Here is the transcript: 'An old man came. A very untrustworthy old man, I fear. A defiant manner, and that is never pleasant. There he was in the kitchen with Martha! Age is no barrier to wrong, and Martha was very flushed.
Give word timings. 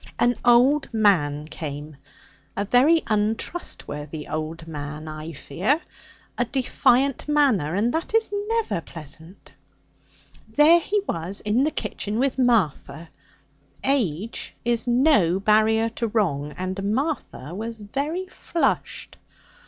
'An 0.17 0.33
old 0.43 0.91
man 0.91 1.45
came. 1.47 1.95
A 2.57 2.65
very 2.65 3.03
untrustworthy 3.05 4.27
old 4.27 4.67
man, 4.67 5.07
I 5.07 5.31
fear. 5.31 5.79
A 6.39 6.45
defiant 6.45 7.27
manner, 7.27 7.75
and 7.75 7.93
that 7.93 8.15
is 8.15 8.33
never 8.47 8.81
pleasant. 8.81 9.53
There 10.49 10.79
he 10.79 11.01
was 11.07 11.41
in 11.41 11.65
the 11.65 11.69
kitchen 11.69 12.17
with 12.17 12.39
Martha! 12.39 13.09
Age 13.83 14.55
is 14.65 14.87
no 14.87 15.39
barrier 15.39 15.87
to 15.89 16.07
wrong, 16.07 16.51
and 16.57 16.95
Martha 16.95 17.53
was 17.53 17.79
very 17.79 18.25
flushed. 18.27 19.17